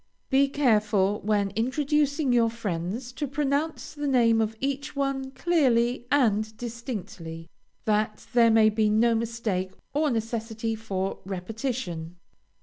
Be 0.31 0.47
careful, 0.49 1.19
when 1.23 1.51
introducing 1.51 2.33
your 2.33 2.49
friends, 2.49 3.11
to 3.11 3.27
pronounce 3.27 3.93
the 3.93 4.07
name 4.07 4.41
of 4.41 4.55
each 4.59 4.95
one 4.95 5.29
clearly 5.29 6.07
and 6.11 6.57
distinctly, 6.57 7.51
that 7.85 8.25
there 8.33 8.49
may 8.49 8.69
be 8.69 8.89
no 8.89 9.13
mistake 9.13 9.73
or 9.93 10.09
necessity 10.09 10.73
for 10.73 11.19
repetition. 11.23 12.15